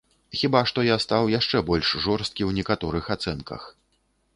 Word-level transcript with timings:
Хіба 0.39 0.61
што 0.71 0.85
я 0.87 0.97
стаў 1.05 1.29
яшчэ 1.39 1.63
больш 1.69 1.93
жорсткі 2.09 2.43
ў 2.49 2.63
некаторых 2.63 3.05
ацэнках. 3.19 3.73